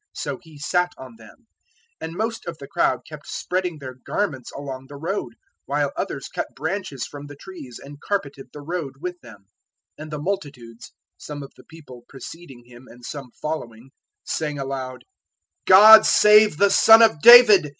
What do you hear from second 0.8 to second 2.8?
on them; 021:008 and most of the